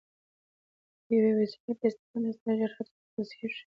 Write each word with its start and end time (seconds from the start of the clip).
د 1.05 1.07
یوې 1.17 1.31
وسیلې 1.37 1.73
په 1.79 1.85
استفادې 1.89 2.31
سره 2.39 2.53
ژر 2.59 2.71
هدف 2.77 2.95
ته 3.03 3.11
رسېږي. 3.23 3.61